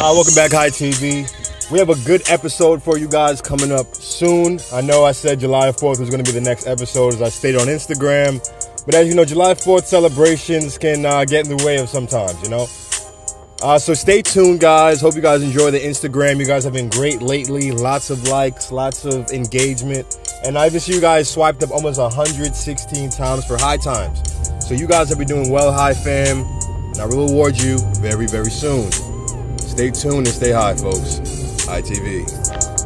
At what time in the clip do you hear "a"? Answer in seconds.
1.88-1.96